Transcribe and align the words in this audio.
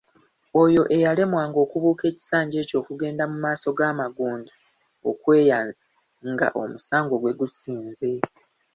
Oyo 0.63 0.81
eyalemwanga 0.95 1.57
okubuuka 1.65 2.03
ekisanja 2.11 2.55
ekyo 2.63 2.75
okugenda 2.81 3.23
mu 3.31 3.37
maaso 3.43 3.67
ga 3.77 3.89
Magunda 3.99 4.51
okweyanza 5.09 5.83
nga 6.31 6.47
omusango 6.61 7.13
gwe 7.21 7.33
gusinze. 7.39 8.09